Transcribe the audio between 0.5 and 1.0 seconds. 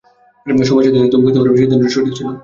সময়ের সাথে